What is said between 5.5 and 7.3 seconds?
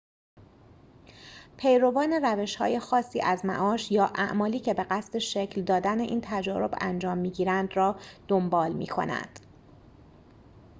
دادن این تجارب انجام